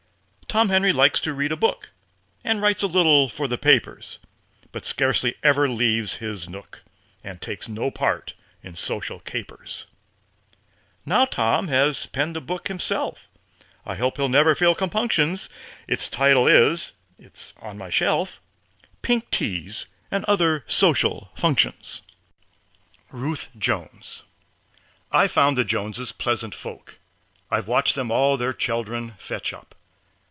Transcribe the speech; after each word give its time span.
Tom 0.51 0.67
Henry 0.67 0.91
likes 0.91 1.21
to 1.21 1.31
read 1.33 1.53
a 1.53 1.55
book, 1.55 1.91
And 2.43 2.61
writes 2.61 2.83
a 2.83 2.87
little 2.87 3.29
for 3.29 3.47
the 3.47 3.57
papers, 3.57 4.19
But 4.73 4.85
scarcely 4.85 5.35
ever 5.41 5.69
leaves 5.69 6.17
his 6.17 6.49
nook, 6.49 6.83
And 7.23 7.39
takes 7.39 7.69
no 7.69 7.89
part 7.89 8.33
in 8.61 8.75
social 8.75 9.21
capers. 9.21 9.85
Now 11.05 11.23
Tom 11.23 11.69
has 11.69 12.05
penned 12.05 12.35
a 12.35 12.41
book 12.41 12.67
himself. 12.67 13.29
I 13.85 13.95
hope 13.95 14.17
he'll 14.17 14.27
never 14.27 14.53
feel 14.53 14.75
compunctions! 14.75 15.47
Its 15.87 16.09
title 16.09 16.49
is 16.49 16.91
it's 17.17 17.53
on 17.61 17.77
my 17.77 17.89
shelf 17.89 18.41
"Pink 19.01 19.29
Teas 19.31 19.85
and 20.11 20.25
Other 20.25 20.65
Social 20.67 21.31
Functions." 21.33 22.01
RUTH 23.09 23.57
JONES 23.57 24.23
I've 25.13 25.31
found 25.31 25.57
the 25.57 25.63
Joneses 25.63 26.11
pleasant 26.11 26.53
folk 26.53 26.99
I've 27.49 27.69
watched 27.69 27.95
them 27.95 28.11
all 28.11 28.35
their 28.35 28.51
children 28.51 29.13
fetch 29.17 29.53
up. 29.53 29.75